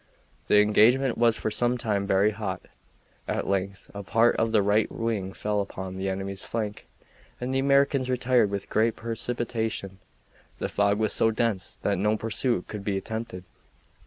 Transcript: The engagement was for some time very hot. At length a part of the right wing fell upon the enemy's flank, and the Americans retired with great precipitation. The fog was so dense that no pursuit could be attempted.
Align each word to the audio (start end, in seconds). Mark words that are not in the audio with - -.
The 0.47 0.61
engagement 0.61 1.15
was 1.15 1.37
for 1.37 1.51
some 1.51 1.77
time 1.77 2.07
very 2.07 2.31
hot. 2.31 2.63
At 3.27 3.45
length 3.45 3.91
a 3.93 4.01
part 4.01 4.35
of 4.37 4.51
the 4.51 4.63
right 4.63 4.91
wing 4.91 5.31
fell 5.31 5.61
upon 5.61 5.95
the 5.95 6.09
enemy's 6.09 6.43
flank, 6.43 6.87
and 7.39 7.53
the 7.53 7.59
Americans 7.59 8.09
retired 8.09 8.49
with 8.49 8.67
great 8.67 8.95
precipitation. 8.95 9.99
The 10.57 10.69
fog 10.69 10.97
was 10.97 11.13
so 11.13 11.29
dense 11.29 11.75
that 11.83 11.99
no 11.99 12.17
pursuit 12.17 12.67
could 12.67 12.83
be 12.83 12.97
attempted. 12.97 13.43